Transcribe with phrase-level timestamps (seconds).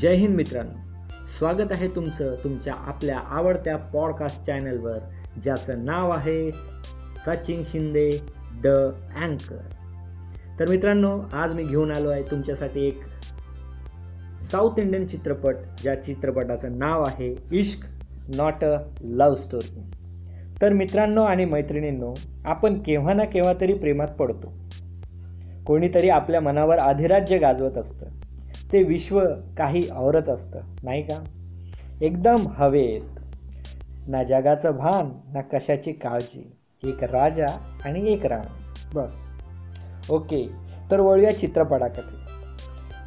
[0.00, 1.02] जय हिंद मित्रांनो.
[1.38, 4.98] स्वागत आहे तुमचं तुमच्या आपल्या आवडत्या पॉडकास्ट चॅनलवर
[5.42, 6.50] ज्याचं नाव आहे
[7.26, 8.10] सचिन शिंदे
[8.62, 9.58] द अँकर.
[10.60, 13.00] तर मित्रांनो आज मी घेऊन आलो आहे तुमच्यासाठी एक
[14.42, 17.86] साऊथ इंडियन चित्रपट ज्या चित्रपटाचं नाव आहे Ishq
[18.36, 19.80] not a love story
[20.62, 24.52] तर मित्रांनो आणि मैत्रिणींनो आपण केव्हा ना केव्हा तरी प्रेमात पडतो.
[25.66, 28.06] कोणीतरी आपल्या मनावर अधिराज्य गाजवत असतं.
[28.72, 29.24] ते विश्व
[29.58, 31.24] काही औरच असतं नाही का?
[32.00, 33.20] एकदम हवेत.
[34.08, 36.56] ना जगाचं भान ना कशाची काळजी.
[36.84, 38.72] एक राजा आणि एक राणी.
[38.94, 39.12] बस.
[40.10, 40.50] ओके
[40.90, 42.30] तर वळूया चित्रपटाकडे.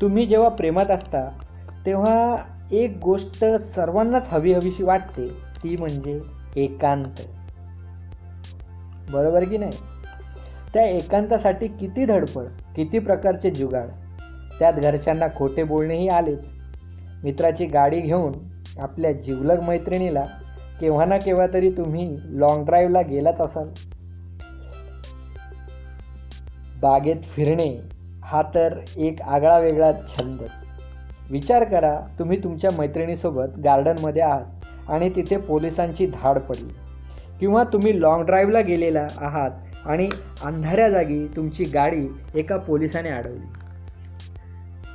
[0.00, 1.38] तुम्ही जेव्हा प्रेमात असता
[1.86, 2.36] तेव्हा
[2.72, 6.20] एक गोष्ट सर्वांनाच हवी हवीशी वाटते ती म्हणजे
[6.56, 7.20] एकांत.
[9.12, 9.72] बरोबर की नाही?
[10.74, 12.44] त्या एकांतासाठी किती धडपड
[12.76, 13.88] किती प्रकारचे जुगाड.
[14.62, 16.52] त्यात घरच्यांना खोटे बोलणेही आलेच.
[17.24, 18.32] मित्राची गाडी घेऊन
[18.80, 20.24] आपल्या जिवलग मैत्रिणीला
[20.80, 23.68] केव्हा ना केव्हा तरी तुम्ही लॉंग ड्राईव्हला गेलाच असाल.
[26.80, 27.80] बागेत फिरणे
[28.24, 30.38] हा तर एक आगळा वेगळा छंद.
[31.30, 36.74] विचार करा तुम्ही तुमच्या मैत्रिणीसोबत गार्डनमध्ये आहात आणि तिथे पोलिसांची धाड पडली.
[37.40, 39.50] किंवा तुम्ही लॉंग ड्राईव्हला गेलेला आहात
[39.86, 40.08] आणि
[40.44, 43.61] अंधाऱ्या जागी तुमची गाडी एका पोलिसाने अडवली.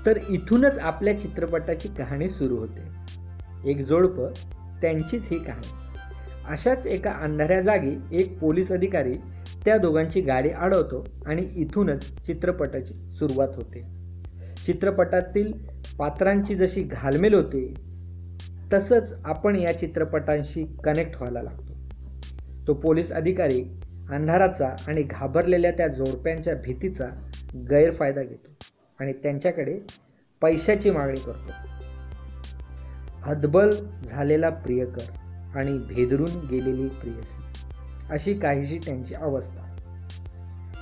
[0.07, 2.81] तर इथूनच आपल्या चित्रपटाची कहाणी सुरू होते.
[3.69, 4.27] एक जोडपं
[4.81, 5.73] त्यांचीच ही कहाणी.
[6.47, 9.13] अशाच एका अंधाऱ्या जागी एक पोलीस अधिकारी
[9.65, 13.83] त्या दोघांची गाडी अडवतो आणि इथूनच चित्रपटाची सुरुवात होते.
[14.65, 15.53] चित्रपटातील
[15.99, 17.73] पात्रांची जशी घालमेल होते
[18.73, 21.73] तसंच आपण या चित्रपटांशी कनेक्ट व्हायला लागतो.
[22.67, 23.61] तो पोलीस अधिकारी
[24.09, 27.05] अंधाराचा आणि घाबरलेल्या त्या जोडप्यांच्या भीतीचा
[27.55, 28.47] गैरफायदा घेतो.
[28.99, 29.79] आणि त्यांच्याकडे
[30.41, 31.51] पैशाची मागणी करतो.
[33.21, 33.69] हदबल
[34.09, 35.11] झालेला प्रियकर
[35.55, 37.41] आणि भेदरून गेलेली प्रियसी
[38.09, 39.63] अशी काहीशी त्यांची अवस्था.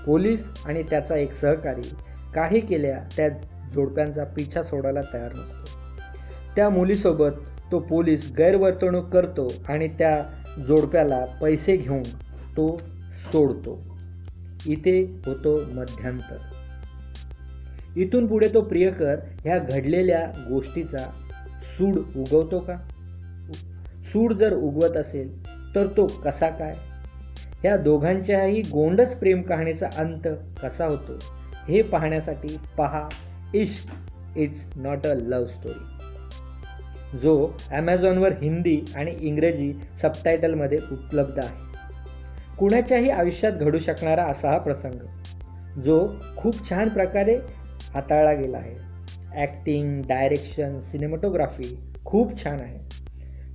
[0.05, 1.95] पोलीस आणि त्याचा एक सहकारी
[2.35, 3.29] काही केल्या त्या
[3.73, 5.65] जोडप्यांचा पिछा सोडायला तयार नसतो
[6.55, 7.31] त्या मुलीसोबत
[7.71, 10.23] तो पोलीस गैरवर्तणूक करतो आणि त्या
[10.67, 12.03] जोडप्याला पैसे घेऊन
[12.57, 12.81] तो
[13.31, 13.79] सोडतो.
[14.67, 16.37] इथे होतो मध्यांतर.
[17.95, 20.19] इथून पुढे तो प्रियकर ह्या घडलेल्या
[20.49, 20.97] गोष्टीचा
[21.77, 22.75] सूड उगवतो का?
[24.11, 25.29] सूड जर उगवत असेल
[25.75, 26.73] तर तो कसा काय?
[27.61, 30.27] ह्या दोघांच्याही गोंडस प्रेम कहाणीचा अंत
[30.63, 31.17] कसा होतो?
[31.67, 33.07] हे पाहण्यासाठी पहा
[33.53, 41.63] Ishq it's not a love story जो ॲमेझॉनवर हिंदी आणि इंग्रजी सबटायटलमध्ये उपलब्ध आहे.
[42.57, 46.07] कुणाच्याही आयुष्यात घडू शकणारा असा हा प्रसंग जो
[46.37, 47.37] खूप छान प्रकारे
[47.95, 48.75] हाताळला गेला आहे.
[49.35, 51.75] ॲक्टिंग डायरेक्शन सिनेमॅटोग्राफी
[52.05, 52.79] खूप छान आहे.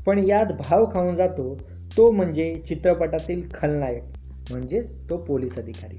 [0.06, 1.54] पण यात भाव खाऊन जातो
[1.96, 4.02] तो म्हणजे चित्रपटातील खलनायक
[4.50, 5.98] म्हणजेच तो पोलीस अधिकारी.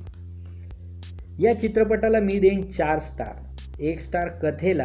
[1.40, 4.84] या चित्रपटाला मी देईन चार स्टार एक स्टार कथेला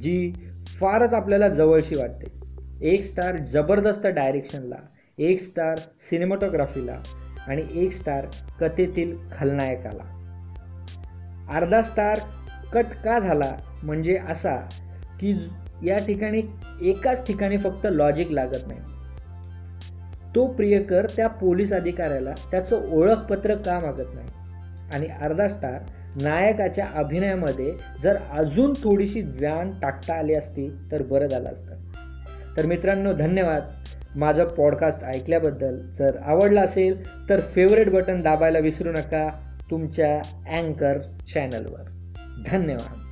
[0.00, 0.32] जी
[0.66, 2.32] फारच आपल्याला जवळशी वाटते.
[2.80, 4.76] एक स्टार जबरदस्त डायरेक्शनला
[5.18, 5.78] एक स्टार
[6.10, 6.98] सिनेमॅटोग्राफीला
[7.46, 8.26] आणि एक स्टार
[8.60, 10.04] कथेतील खलनायकाला.
[11.56, 12.18] अर्धा स्टार
[12.74, 13.52] कट का झाला
[13.82, 14.56] म्हणजे असा
[15.20, 15.34] की
[15.84, 16.42] या ठिकाणी
[16.82, 18.80] एकाच ठिकाणी फक्त लॉजिक लागत नाही.
[20.34, 24.28] तो प्रियकर त्या पोलीस अधिकाऱ्याला त्याचं ओळखपत्र का मागत नाही?
[24.94, 25.80] आणि अर्धा स्टार
[26.22, 31.74] नायकाच्या अभिनयामध्ये जर अजून थोडीशी जाण टाकता आली असती तर बरं झालं असतं.
[32.56, 33.62] तर मित्रांनो धन्यवाद.
[34.16, 39.28] माझं पॉडकास्ट ऐकल्याबद्दल जर आवडलं असेल तर फेवरेट बटन दाबायला विसरू नका
[39.70, 40.16] तुमच्या
[40.58, 40.98] अँकर
[41.34, 41.93] चॅनलवर
[42.38, 43.03] धन्यवाद.